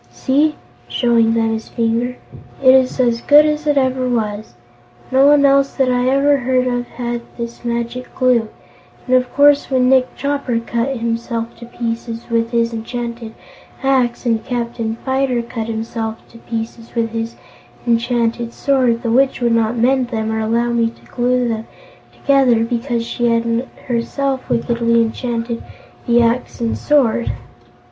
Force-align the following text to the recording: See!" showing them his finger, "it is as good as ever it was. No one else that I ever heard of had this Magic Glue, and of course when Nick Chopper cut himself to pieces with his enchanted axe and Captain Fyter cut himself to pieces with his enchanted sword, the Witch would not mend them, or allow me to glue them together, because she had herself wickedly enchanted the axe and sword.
See!" 0.11 0.55
showing 0.87 1.35
them 1.35 1.51
his 1.53 1.69
finger, 1.69 2.17
"it 2.63 2.73
is 2.73 2.99
as 2.99 3.21
good 3.21 3.45
as 3.45 3.67
ever 3.67 4.03
it 4.07 4.09
was. 4.09 4.55
No 5.11 5.27
one 5.27 5.45
else 5.45 5.75
that 5.75 5.91
I 5.91 6.07
ever 6.09 6.37
heard 6.37 6.65
of 6.65 6.87
had 6.87 7.21
this 7.37 7.63
Magic 7.63 8.09
Glue, 8.15 8.49
and 9.05 9.15
of 9.15 9.31
course 9.35 9.69
when 9.69 9.89
Nick 9.89 10.15
Chopper 10.15 10.57
cut 10.59 10.97
himself 10.97 11.55
to 11.57 11.67
pieces 11.67 12.31
with 12.31 12.49
his 12.49 12.73
enchanted 12.73 13.35
axe 13.83 14.25
and 14.25 14.43
Captain 14.43 14.97
Fyter 15.05 15.43
cut 15.43 15.67
himself 15.67 16.17
to 16.29 16.39
pieces 16.39 16.95
with 16.95 17.11
his 17.11 17.35
enchanted 17.85 18.53
sword, 18.53 19.03
the 19.03 19.11
Witch 19.11 19.39
would 19.39 19.53
not 19.53 19.77
mend 19.77 20.07
them, 20.07 20.31
or 20.31 20.39
allow 20.39 20.71
me 20.71 20.89
to 20.89 21.05
glue 21.05 21.47
them 21.47 21.67
together, 22.11 22.63
because 22.65 23.05
she 23.05 23.27
had 23.27 23.67
herself 23.85 24.49
wickedly 24.49 24.99
enchanted 24.99 25.61
the 26.07 26.19
axe 26.23 26.59
and 26.59 26.75
sword. 26.79 27.33